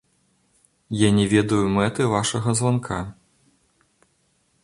Я 1.01 1.09
не 1.17 1.25
ведаю 1.33 1.59
мэты 1.75 2.07
вашага 2.15 2.49
званка. 2.61 2.99